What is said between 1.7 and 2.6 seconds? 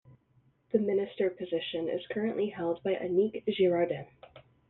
is currently